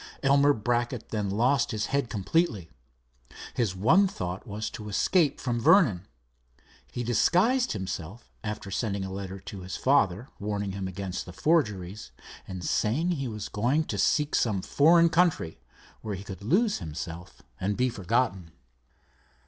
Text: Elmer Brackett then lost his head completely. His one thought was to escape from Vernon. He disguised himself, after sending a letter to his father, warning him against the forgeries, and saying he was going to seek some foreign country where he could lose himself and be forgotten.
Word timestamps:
Elmer 0.23 0.51
Brackett 0.53 1.09
then 1.09 1.29
lost 1.29 1.69
his 1.69 1.85
head 1.93 2.09
completely. 2.09 2.71
His 3.53 3.75
one 3.75 4.07
thought 4.07 4.47
was 4.47 4.71
to 4.71 4.89
escape 4.89 5.39
from 5.39 5.59
Vernon. 5.61 6.07
He 6.91 7.03
disguised 7.03 7.73
himself, 7.73 8.31
after 8.43 8.71
sending 8.71 9.05
a 9.05 9.11
letter 9.11 9.39
to 9.41 9.59
his 9.61 9.77
father, 9.77 10.29
warning 10.39 10.71
him 10.71 10.87
against 10.87 11.27
the 11.27 11.33
forgeries, 11.33 12.09
and 12.47 12.65
saying 12.65 13.11
he 13.11 13.27
was 13.27 13.47
going 13.47 13.83
to 13.83 13.99
seek 13.99 14.33
some 14.33 14.63
foreign 14.63 15.09
country 15.09 15.59
where 16.01 16.15
he 16.15 16.23
could 16.23 16.41
lose 16.41 16.79
himself 16.79 17.43
and 17.59 17.77
be 17.77 17.87
forgotten. 17.89 18.53